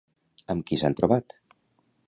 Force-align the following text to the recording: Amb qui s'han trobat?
Amb 0.53 0.65
qui 0.71 0.79
s'han 0.83 0.97
trobat? 1.01 1.39